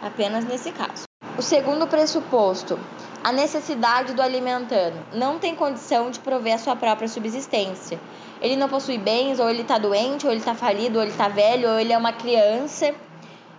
Apenas 0.04 0.46
nesse 0.46 0.72
caso. 0.72 1.06
O 1.36 1.42
segundo 1.42 1.88
pressuposto, 1.88 2.80
a 3.24 3.32
necessidade 3.32 4.14
do 4.14 4.22
alimentando. 4.22 5.04
Não 5.14 5.40
tem 5.40 5.56
condição 5.56 6.12
de 6.12 6.20
prover 6.20 6.54
a 6.54 6.60
sua 6.60 6.76
própria 6.76 7.08
subsistência. 7.08 8.00
Ele 8.40 8.56
não 8.56 8.70
possui 8.70 9.00
bens, 9.00 9.40
ou 9.40 9.50
ele 9.50 9.64
está 9.64 9.80
doente, 9.80 10.28
ou 10.28 10.32
ele 10.32 10.42
está 10.42 10.54
falido, 10.54 11.00
ou 11.00 11.04
ele 11.04 11.12
está 11.12 11.28
velho, 11.28 11.72
ou 11.72 11.80
ele 11.80 11.92
é 11.92 11.98
uma 11.98 12.14
criança. 12.14 12.94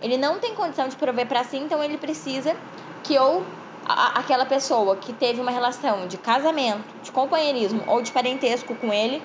Ele 0.01 0.15
não 0.15 0.39
tem 0.39 0.55
condição 0.55 0.87
de 0.87 0.95
prover 0.95 1.27
para 1.27 1.43
si, 1.43 1.57
então 1.57 1.83
ele 1.83 1.97
precisa 1.97 2.55
que 3.03 3.19
ou 3.19 3.43
aquela 3.85 4.45
pessoa 4.45 4.95
que 4.95 5.13
teve 5.13 5.39
uma 5.39 5.51
relação 5.51 6.07
de 6.07 6.17
casamento, 6.17 6.83
de 7.03 7.11
companheirismo 7.11 7.83
ou 7.87 8.01
de 8.01 8.11
parentesco 8.11 8.75
com 8.75 8.91
ele 8.91 9.21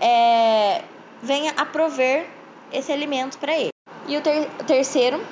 é, 0.00 0.82
venha 1.22 1.52
a 1.56 1.66
prover 1.66 2.26
esse 2.72 2.90
alimento 2.90 3.38
para 3.38 3.52
ele. 3.52 3.70
E 4.06 4.16
o, 4.16 4.22
ter, 4.22 4.48
o 4.58 4.64
terceiro, 4.64 5.24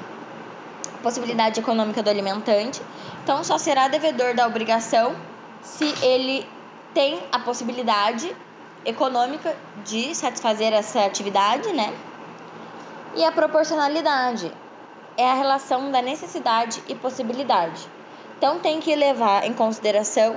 possibilidade 1.02 1.60
econômica 1.60 2.02
do 2.02 2.10
alimentante. 2.10 2.82
Então, 3.22 3.42
só 3.42 3.58
será 3.58 3.88
devedor 3.88 4.34
da 4.34 4.46
obrigação 4.46 5.16
se 5.62 5.94
ele 6.04 6.46
tem 6.92 7.20
a 7.32 7.38
possibilidade 7.38 8.34
econômica 8.84 9.56
de 9.84 10.14
satisfazer 10.14 10.72
essa 10.72 11.04
atividade, 11.04 11.72
né? 11.72 11.92
E 13.14 13.24
a 13.24 13.32
proporcionalidade 13.32 14.52
é 15.16 15.30
a 15.30 15.34
relação 15.34 15.90
da 15.90 16.02
necessidade 16.02 16.82
e 16.86 16.94
possibilidade. 16.94 17.95
Então 18.38 18.58
tem 18.58 18.80
que 18.80 18.94
levar 18.94 19.44
em 19.44 19.52
consideração 19.52 20.36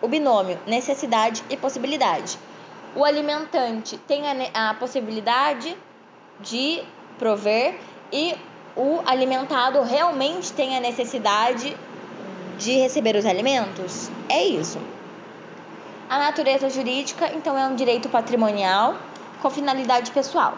o 0.00 0.08
binômio 0.08 0.58
necessidade 0.66 1.42
e 1.48 1.56
possibilidade. 1.56 2.38
O 2.94 3.04
alimentante 3.04 3.96
tem 3.96 4.22
a, 4.26 4.70
a 4.70 4.74
possibilidade 4.74 5.76
de 6.40 6.82
prover 7.18 7.78
e 8.12 8.34
o 8.76 9.00
alimentado 9.06 9.82
realmente 9.82 10.52
tem 10.52 10.76
a 10.76 10.80
necessidade 10.80 11.76
de 12.58 12.72
receber 12.72 13.16
os 13.16 13.26
alimentos? 13.26 14.10
É 14.28 14.44
isso. 14.44 14.78
A 16.08 16.18
natureza 16.18 16.70
jurídica, 16.70 17.30
então, 17.34 17.58
é 17.58 17.66
um 17.66 17.74
direito 17.74 18.08
patrimonial 18.08 18.96
com 19.42 19.50
finalidade 19.50 20.10
pessoal. 20.10 20.56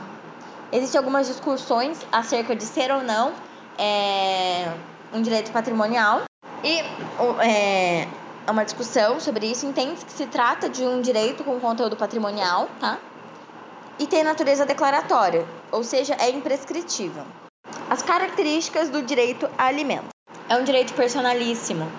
Existem 0.71 0.99
algumas 0.99 1.27
discussões 1.27 1.99
acerca 2.13 2.55
de 2.55 2.63
ser 2.63 2.93
ou 2.93 3.03
não 3.03 3.33
é, 3.77 4.73
um 5.13 5.21
direito 5.21 5.51
patrimonial 5.51 6.23
e 6.63 6.81
é, 7.43 8.07
é 8.47 8.51
uma 8.51 8.65
discussão 8.65 9.21
sobre 9.21 9.47
isso. 9.47 9.67
Entende 9.67 10.05
que 10.05 10.13
se 10.13 10.27
trata 10.27 10.69
de 10.69 10.85
um 10.85 11.01
direito 11.01 11.45
com 11.45 11.59
conteúdo 11.61 11.97
patrimonial, 11.97 12.69
tá? 12.79 12.99
E 13.99 14.07
tem 14.07 14.25
natureza 14.25 14.65
declaratória, 14.65 15.47
ou 15.71 15.85
seja, 15.85 16.17
é 16.19 16.31
imprescritível. 16.31 17.25
As 17.89 18.03
características 18.03 18.89
do 18.89 19.03
direito 19.03 19.49
a 19.59 19.67
alimento. 19.67 20.09
É 20.49 20.57
um 20.57 20.65
direito 20.65 20.95
personalíssimo, 20.95 21.91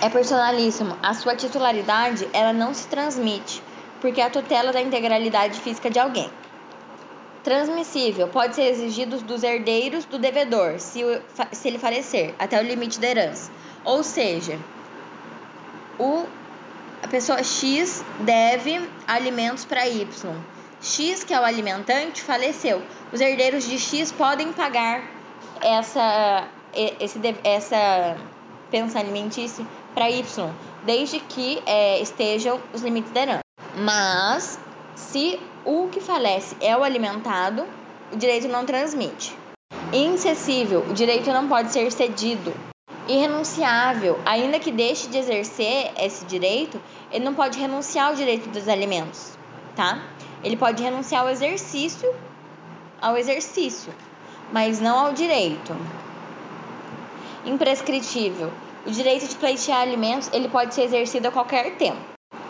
é 0.00 0.08
personalíssimo. 0.08 0.96
A 1.02 1.14
sua 1.14 1.34
titularidade, 1.34 2.28
ela 2.32 2.52
não 2.52 2.74
se 2.74 2.86
transmite, 2.86 3.62
porque 4.00 4.20
é 4.20 4.24
a 4.24 4.30
tutela 4.30 4.72
da 4.72 4.80
integralidade 4.80 5.58
física 5.60 5.90
de 5.90 5.98
alguém. 5.98 6.30
Transmissível 7.42 8.28
pode 8.28 8.54
ser 8.54 8.64
exigido 8.64 9.18
dos 9.18 9.42
herdeiros 9.42 10.04
do 10.04 10.18
devedor, 10.18 10.78
se, 10.78 11.00
se 11.52 11.68
ele 11.68 11.78
falecer, 11.78 12.34
até 12.38 12.60
o 12.60 12.62
limite 12.62 13.00
da 13.00 13.08
herança. 13.08 13.50
Ou 13.86 14.02
seja, 14.02 14.58
o, 15.96 16.26
a 17.04 17.06
pessoa 17.06 17.40
X 17.44 18.04
deve 18.18 18.86
alimentos 19.06 19.64
para 19.64 19.86
Y. 19.86 20.04
X, 20.82 21.22
que 21.22 21.32
é 21.32 21.40
o 21.40 21.44
alimentante, 21.44 22.20
faleceu. 22.20 22.82
Os 23.12 23.20
herdeiros 23.20 23.64
de 23.64 23.78
X 23.78 24.10
podem 24.10 24.52
pagar 24.52 25.08
essa, 25.62 26.48
esse, 26.74 27.20
essa 27.44 28.16
pensa 28.72 28.98
alimentícia 28.98 29.64
para 29.94 30.10
Y, 30.10 30.50
desde 30.84 31.20
que 31.20 31.62
é, 31.64 32.00
estejam 32.00 32.60
os 32.74 32.82
limites 32.82 33.12
da 33.12 33.22
herança. 33.22 33.40
Mas, 33.76 34.58
se 34.96 35.38
o 35.64 35.88
que 35.88 36.00
falece 36.00 36.56
é 36.60 36.76
o 36.76 36.82
alimentado, 36.82 37.64
o 38.12 38.16
direito 38.16 38.48
não 38.48 38.66
transmite. 38.66 39.36
Incessível, 39.92 40.84
o 40.90 40.92
direito 40.92 41.30
não 41.30 41.46
pode 41.46 41.72
ser 41.72 41.90
cedido. 41.92 42.52
Irrenunciável, 43.08 44.18
ainda 44.24 44.58
que 44.58 44.72
deixe 44.72 45.06
de 45.06 45.16
exercer 45.16 45.92
esse 45.96 46.24
direito, 46.24 46.80
ele 47.12 47.24
não 47.24 47.34
pode 47.34 47.58
renunciar 47.58 48.08
ao 48.08 48.14
direito 48.16 48.48
dos 48.48 48.68
alimentos, 48.68 49.38
tá? 49.76 50.02
Ele 50.42 50.56
pode 50.56 50.82
renunciar 50.82 51.22
ao 51.22 51.28
exercício, 51.28 52.12
ao 53.00 53.16
exercício, 53.16 53.94
mas 54.52 54.80
não 54.80 54.98
ao 54.98 55.12
direito. 55.12 55.76
Imprescritível. 57.44 58.52
O 58.84 58.90
direito 58.90 59.28
de 59.28 59.36
pleitear 59.36 59.82
alimentos 59.82 60.28
ele 60.32 60.48
pode 60.48 60.74
ser 60.74 60.82
exercido 60.82 61.28
a 61.28 61.32
qualquer 61.32 61.76
tempo. 61.76 61.98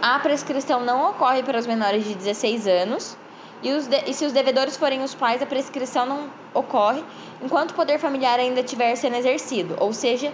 A 0.00 0.18
prescrição 0.18 0.80
não 0.80 1.10
ocorre 1.10 1.42
para 1.42 1.58
os 1.58 1.66
menores 1.66 2.04
de 2.04 2.14
16 2.14 2.66
anos 2.66 3.16
e, 3.62 3.72
os 3.72 3.86
de, 3.86 4.02
e 4.06 4.14
se 4.14 4.24
os 4.24 4.32
devedores 4.32 4.76
forem 4.76 5.02
os 5.02 5.14
pais, 5.14 5.42
a 5.42 5.46
prescrição 5.46 6.06
não 6.06 6.30
ocorre 6.52 7.02
enquanto 7.42 7.70
o 7.70 7.74
poder 7.74 7.98
familiar 7.98 8.38
ainda 8.38 8.60
estiver 8.60 8.94
sendo 8.96 9.16
exercido, 9.16 9.76
ou 9.80 9.92
seja, 9.92 10.32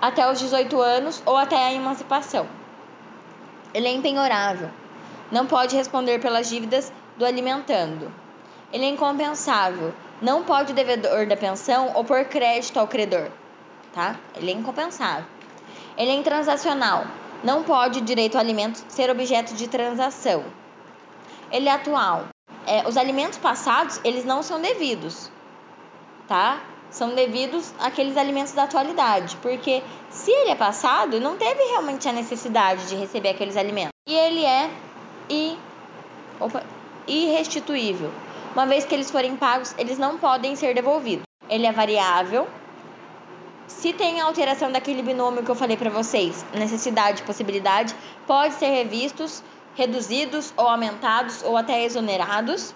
até 0.00 0.30
os 0.30 0.38
18 0.38 0.80
anos 0.80 1.22
ou 1.26 1.36
até 1.36 1.56
a 1.56 1.72
emancipação. 1.72 2.46
Ele 3.74 3.88
é 3.88 3.92
impenhorável. 3.92 4.70
Não 5.30 5.46
pode 5.46 5.76
responder 5.76 6.20
pelas 6.20 6.48
dívidas 6.48 6.92
do 7.16 7.24
alimentando. 7.24 8.12
Ele 8.72 8.84
é 8.84 8.88
incompensável. 8.88 9.92
Não 10.20 10.44
pode 10.44 10.72
o 10.72 10.74
devedor 10.74 11.26
da 11.26 11.36
pensão 11.36 11.92
opor 11.94 12.24
crédito 12.24 12.78
ao 12.78 12.86
credor, 12.86 13.28
tá? 13.92 14.16
Ele 14.34 14.50
é 14.50 14.54
incompensável. 14.54 15.26
Ele 15.96 16.10
é 16.10 16.14
intransacional. 16.14 17.04
Não 17.44 17.62
pode 17.62 17.98
o 17.98 18.02
direito 18.02 18.36
ao 18.36 18.40
alimento 18.40 18.82
ser 18.88 19.10
objeto 19.10 19.54
de 19.54 19.68
transação. 19.68 20.44
Ele 21.50 21.68
é 21.68 21.72
atual. 21.72 22.26
É, 22.66 22.86
os 22.88 22.96
alimentos 22.96 23.38
passados, 23.38 24.00
eles 24.02 24.24
não 24.24 24.42
são 24.42 24.60
devidos, 24.60 25.30
tá? 26.26 26.60
São 26.90 27.14
devidos 27.14 27.72
àqueles 27.78 28.16
alimentos 28.16 28.52
da 28.52 28.64
atualidade, 28.64 29.36
porque 29.42 29.82
se 30.10 30.30
ele 30.30 30.50
é 30.50 30.54
passado, 30.54 31.20
não 31.20 31.36
teve 31.36 31.62
realmente 31.64 32.08
a 32.08 32.12
necessidade 32.12 32.88
de 32.88 32.96
receber 32.96 33.30
aqueles 33.30 33.56
alimentos. 33.56 33.92
E 34.08 34.14
ele 34.14 34.44
é 34.44 34.70
e 35.28 35.56
opa, 36.40 36.62
irrestituível. 37.06 38.10
Uma 38.54 38.66
vez 38.66 38.84
que 38.84 38.94
eles 38.94 39.10
forem 39.10 39.36
pagos, 39.36 39.74
eles 39.76 39.98
não 39.98 40.16
podem 40.18 40.56
ser 40.56 40.74
devolvidos. 40.74 41.24
Ele 41.48 41.66
é 41.66 41.72
variável. 41.72 42.48
Se 43.66 43.92
tem 43.92 44.20
alteração 44.20 44.72
daquele 44.72 45.02
binômio 45.02 45.42
que 45.42 45.50
eu 45.50 45.54
falei 45.54 45.76
para 45.76 45.90
vocês, 45.90 46.44
necessidade 46.54 47.20
e 47.20 47.24
possibilidade, 47.24 47.94
pode 48.26 48.54
ser 48.54 48.68
revistos, 48.68 49.42
reduzidos 49.76 50.52
ou 50.56 50.66
aumentados 50.66 51.42
ou 51.44 51.56
até 51.56 51.84
exonerados. 51.84 52.74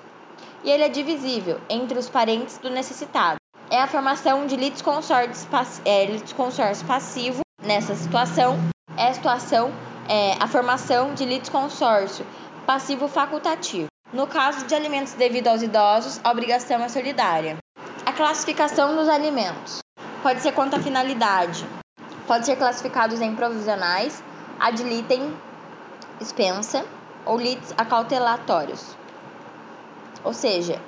E 0.63 0.71
ele 0.71 0.85
é 0.85 0.89
divisível 0.89 1.59
entre 1.69 1.99
os 1.99 2.09
parentes 2.09 2.59
do 2.59 2.71
necessitado. 2.71 3.39
É 3.71 3.81
a 3.81 3.87
formação 3.87 4.47
de 4.47 4.57
litisconsórcio 4.57 5.49
é, 5.85 6.05
litisconsórcio 6.05 6.87
passivo 6.87 7.41
nessa 7.63 7.95
situação. 7.95 8.59
É 8.97 9.09
a 9.09 9.15
situação, 9.15 9.73
é 10.09 10.35
a 10.39 10.47
formação 10.47 11.15
de 11.15 11.25
litisconsórcio 11.25 12.27
passivo 12.67 13.09
facultativo. 13.09 13.89
No 14.13 14.27
caso 14.27 14.67
de 14.67 14.75
alimentos 14.75 15.15
devido 15.15 15.49
aos 15.49 15.63
idosos, 15.63 16.21
a 16.23 16.31
obrigação 16.31 16.83
é 16.83 16.89
solidária. 16.89 17.57
A 18.05 18.13
classificação 18.13 18.95
dos 18.97 19.09
alimentos 19.09 19.79
pode 20.23 20.41
ser 20.41 20.53
quanto 20.53 20.77
à 20.77 20.81
finalidade. 20.81 21.65
Pode 22.27 22.45
ser 22.45 22.57
classificados 22.57 23.21
em 23.21 23.35
provisionais, 23.35 24.23
ad 24.59 24.83
litem 24.83 25.33
expensa 26.21 26.85
ou 27.25 27.39
litis 27.39 27.75
acautelatórios. 27.77 28.97
Ou 30.23 30.33
seja, 30.33 30.81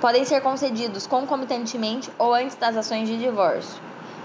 podem 0.00 0.24
ser 0.24 0.40
concedidos 0.40 1.06
concomitantemente 1.06 2.10
ou 2.18 2.34
antes 2.34 2.56
das 2.56 2.76
ações 2.76 3.08
de 3.08 3.18
divórcio. 3.18 3.80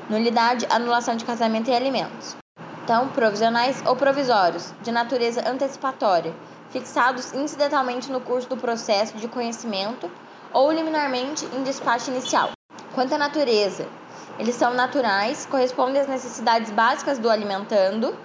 Nulidade, 0.09 0.67
anulação 0.69 1.15
de 1.15 1.25
casamento 1.25 1.69
e 1.69 1.75
alimentos. 1.75 2.35
Então, 2.83 3.09
provisionais 3.09 3.81
ou 3.87 3.95
provisórios, 3.95 4.71
de 4.83 4.91
natureza 4.91 5.41
antecipatória, 5.49 6.33
fixados 6.69 7.33
incidentalmente 7.33 8.11
no 8.11 8.21
curso 8.21 8.47
do 8.47 8.57
processo 8.57 9.17
de 9.17 9.27
conhecimento 9.27 10.09
ou 10.53 10.71
liminarmente 10.71 11.45
em 11.53 11.63
despacho 11.63 12.11
inicial. 12.11 12.51
Quanto 12.93 13.15
à 13.15 13.17
natureza, 13.17 13.87
eles 14.37 14.55
são 14.55 14.73
naturais, 14.73 15.47
correspondem 15.49 16.01
às 16.01 16.07
necessidades 16.07 16.69
básicas 16.71 17.17
do 17.17 17.29
alimentando, 17.29 18.15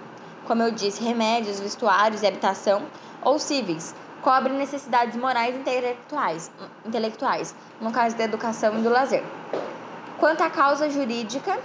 como 0.45 0.63
eu 0.63 0.71
disse, 0.71 1.03
remédios, 1.03 1.59
vestuários 1.59 2.21
e 2.21 2.27
habitação, 2.27 2.83
ou 3.23 3.37
cíveis, 3.37 3.93
cobrem 4.21 4.57
necessidades 4.57 5.15
morais 5.15 5.55
e 5.55 5.59
intelectuais, 5.59 6.51
intelectuais, 6.85 7.55
no 7.79 7.91
caso 7.91 8.15
da 8.15 8.23
educação 8.23 8.77
e 8.77 8.81
do 8.81 8.89
lazer. 8.89 9.23
Quanto 10.19 10.41
à 10.41 10.49
causa 10.49 10.89
jurídica, 10.89 11.59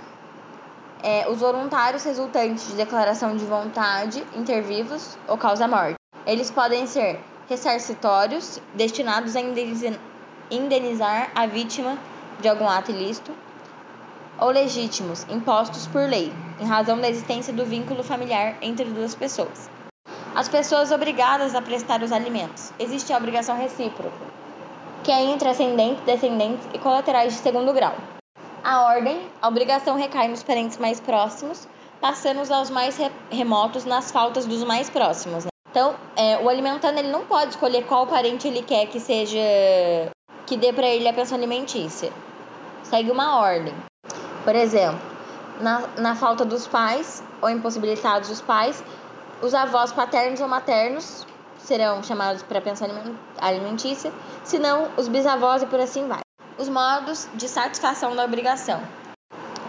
é, 1.03 1.29
os 1.29 1.39
voluntários 1.39 2.05
resultantes 2.05 2.69
de 2.69 2.75
declaração 2.75 3.37
de 3.37 3.45
vontade, 3.45 4.25
intervivos 4.35 5.17
ou 5.29 5.37
causa-morte. 5.37 5.97
Eles 6.27 6.51
podem 6.51 6.87
ser 6.87 7.21
ressarcitórios, 7.49 8.61
destinados 8.75 9.37
a 9.37 9.41
indenizar 10.51 11.31
a 11.35 11.47
vítima 11.47 11.97
de 12.41 12.49
algum 12.49 12.69
ato 12.69 12.91
ilícito, 12.91 13.33
ou 14.38 14.51
legítimos, 14.51 15.25
impostos 15.29 15.87
por 15.87 16.09
lei, 16.09 16.33
em 16.61 16.64
razão 16.64 17.01
da 17.01 17.09
existência 17.09 17.53
do 17.53 17.64
vínculo 17.64 18.03
familiar 18.03 18.57
entre 18.61 18.85
duas 18.85 19.14
pessoas. 19.14 19.70
As 20.35 20.49
pessoas 20.49 20.92
obrigadas 20.92 21.55
a 21.55 21.62
prestar 21.62 22.03
os 22.03 22.12
alimentos. 22.12 22.72
Existe 22.79 23.12
a 23.12 23.16
obrigação 23.16 23.57
recíproca, 23.57 24.16
que 25.03 25.11
é 25.11 25.25
entre 25.25 25.49
ascendentes, 25.49 26.05
descendentes 26.05 26.68
e 26.75 26.79
colaterais 26.79 27.33
de 27.33 27.38
segundo 27.38 27.72
grau. 27.72 27.94
A 28.62 28.83
ordem, 28.83 29.20
a 29.40 29.49
obrigação 29.49 29.96
recai 29.96 30.29
nos 30.29 30.42
parentes 30.42 30.77
mais 30.77 31.01
próximos, 31.01 31.66
passando 32.01 32.53
aos 32.53 32.68
mais 32.68 32.99
remotos 33.31 33.85
nas 33.85 34.11
faltas 34.11 34.44
dos 34.44 34.62
mais 34.64 34.90
próximos. 34.90 35.44
Né? 35.44 35.51
Então, 35.70 35.94
é, 36.16 36.38
o 36.38 36.49
alimentando 36.49 36.99
ele 36.99 37.11
não 37.11 37.25
pode 37.25 37.51
escolher 37.51 37.85
qual 37.87 38.07
parente 38.07 38.49
ele 38.49 38.62
quer 38.62 38.87
que 38.87 38.99
seja 38.99 39.38
que 40.46 40.57
dê 40.57 40.72
para 40.72 40.87
ele 40.87 41.09
a 41.09 41.12
pensão 41.12 41.37
alimentícia. 41.37 42.12
Segue 42.83 43.11
uma 43.11 43.38
ordem. 43.40 43.75
Por 44.46 44.54
exemplo, 44.54 45.00
na, 45.61 45.82
na 45.98 46.14
falta 46.14 46.44
dos 46.44 46.68
pais 46.68 47.20
ou 47.42 47.50
impossibilitados 47.50 48.28
dos 48.28 48.40
pais, 48.40 48.80
os 49.42 49.52
avós 49.52 49.90
paternos 49.90 50.40
ou 50.40 50.46
maternos 50.46 51.26
serão 51.59 52.00
chamados 52.00 52.44
para 52.44 52.61
pensão 52.61 52.87
alimentícia, 53.40 54.12
senão 54.44 54.88
os 54.96 55.09
bisavós 55.09 55.64
e 55.64 55.66
por 55.66 55.80
assim 55.80 56.06
vai. 56.06 56.20
Os 56.56 56.68
modos 56.68 57.28
de 57.35 57.48
satisfação 57.48 58.14
da 58.14 58.24
obrigação. 58.24 58.80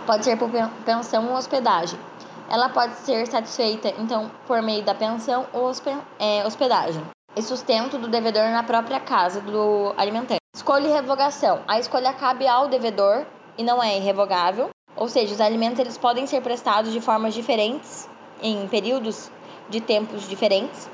Pode 0.05 0.23
ser 0.23 0.37
por 0.37 0.51
pensão 0.85 1.27
ou 1.27 1.35
hospedagem. 1.35 1.99
Ela 2.47 2.69
pode 2.69 2.93
ser 2.97 3.25
satisfeita, 3.25 3.89
então, 3.97 4.29
por 4.45 4.61
meio 4.61 4.83
da 4.83 4.93
pensão 4.93 5.47
ou 5.51 5.71
é, 6.19 6.45
hospedagem 6.45 7.03
e 7.35 7.41
sustento 7.41 7.97
do 7.97 8.07
devedor 8.07 8.51
na 8.51 8.61
própria 8.61 8.99
casa 8.99 9.41
do 9.41 9.91
alimentante. 9.97 10.39
Escolha 10.55 10.87
e 10.87 10.91
revogação. 10.91 11.63
A 11.67 11.79
escolha 11.79 12.13
cabe 12.13 12.47
ao 12.47 12.67
devedor 12.67 13.25
e 13.57 13.63
não 13.63 13.81
é 13.81 13.97
irrevogável, 13.97 14.69
ou 14.95 15.07
seja, 15.07 15.33
os 15.33 15.41
alimentos 15.41 15.79
eles 15.79 15.97
podem 15.97 16.25
ser 16.27 16.41
prestados 16.41 16.91
de 16.91 17.01
formas 17.01 17.33
diferentes 17.33 18.09
em 18.41 18.67
períodos 18.67 19.31
de 19.69 19.81
tempos 19.81 20.27
diferentes. 20.27 20.89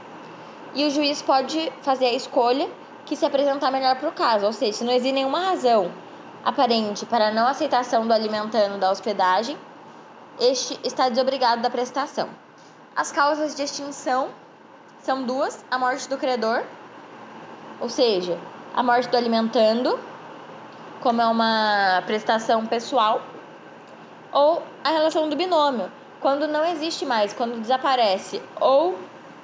E 0.73 0.85
o 0.85 0.89
juiz 0.89 1.21
pode 1.21 1.71
fazer 1.81 2.07
a 2.07 2.13
escolha 2.13 2.69
que 3.05 3.15
se 3.15 3.25
apresentar 3.25 3.71
melhor 3.71 3.95
para 3.97 4.09
o 4.09 4.13
caso, 4.13 4.45
ou 4.45 4.53
seja, 4.53 4.73
se 4.73 4.83
não 4.83 4.91
existe 4.91 5.13
nenhuma 5.13 5.39
razão 5.39 5.91
aparente 6.43 7.05
para 7.05 7.31
não 7.31 7.47
aceitação 7.47 8.05
do 8.05 8.13
alimentando 8.13 8.77
da 8.77 8.91
hospedagem, 8.91 9.57
este 10.39 10.79
está 10.83 11.09
desobrigado 11.09 11.61
da 11.61 11.69
prestação. 11.69 12.29
As 12.95 13.11
causas 13.11 13.55
de 13.55 13.63
extinção 13.63 14.29
são 15.01 15.23
duas: 15.23 15.63
a 15.69 15.77
morte 15.77 16.09
do 16.09 16.17
credor, 16.17 16.63
ou 17.79 17.89
seja, 17.89 18.37
a 18.73 18.81
morte 18.81 19.09
do 19.09 19.17
alimentando, 19.17 19.99
como 21.03 21.21
é 21.21 21.27
uma 21.27 22.01
prestação 22.05 22.65
pessoal, 22.65 23.21
ou 24.31 24.63
a 24.81 24.89
relação 24.89 25.27
do 25.29 25.35
binômio, 25.35 25.91
quando 26.21 26.47
não 26.47 26.65
existe 26.65 27.05
mais, 27.05 27.33
quando 27.33 27.59
desaparece 27.59 28.41
ou 28.61 28.97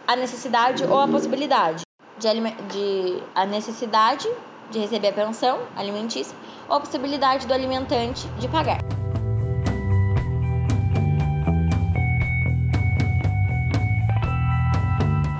a 0.08 0.15
necessidade 0.15 0.86
ou 0.86 0.98
a 0.98 1.06
possibilidade 1.06 1.82
de, 2.17 2.30
de 2.72 3.24
a 3.36 3.45
necessidade 3.45 4.26
de 4.72 4.80
receber 4.80 5.10
a 5.10 5.12
pensão 5.12 5.60
alimentícia 5.76 6.36
ou 6.69 6.78
a 6.78 6.80
possibilidade 6.80 7.45
do 7.45 7.54
alimentante 7.54 8.26
de 8.39 8.48
pagar. 8.48 8.80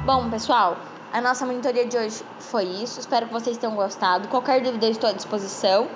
Bom, 0.06 0.30
pessoal, 0.30 0.76
a 1.12 1.22
nossa 1.22 1.46
monitoria 1.46 1.86
de 1.86 1.98
hoje 1.98 2.24
foi 2.40 2.66
isso. 2.66 3.00
Espero 3.00 3.28
que 3.28 3.34
vocês 3.34 3.58
tenham 3.58 3.76
gostado. 3.76 4.28
Qualquer 4.28 4.62
dúvida, 4.62 4.86
eu 4.86 4.92
estou 4.92 5.10
à 5.10 5.14
disposição. 5.14 5.88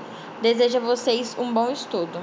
Desejo 0.42 0.78
a 0.78 0.82
vocês 0.82 1.36
um 1.38 1.54
bom 1.54 1.70
estudo. 1.70 2.20